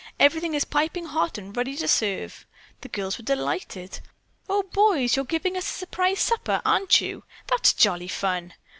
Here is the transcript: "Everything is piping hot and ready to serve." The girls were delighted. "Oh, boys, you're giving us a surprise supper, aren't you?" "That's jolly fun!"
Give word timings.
"Everything 0.19 0.55
is 0.55 0.65
piping 0.65 1.05
hot 1.05 1.37
and 1.37 1.55
ready 1.55 1.75
to 1.77 1.87
serve." 1.87 2.47
The 2.81 2.89
girls 2.89 3.19
were 3.19 3.23
delighted. 3.23 3.99
"Oh, 4.49 4.63
boys, 4.63 5.15
you're 5.15 5.23
giving 5.25 5.55
us 5.55 5.69
a 5.69 5.73
surprise 5.73 6.21
supper, 6.21 6.59
aren't 6.65 7.01
you?" 7.01 7.23
"That's 7.45 7.71
jolly 7.71 8.07
fun!" 8.07 8.55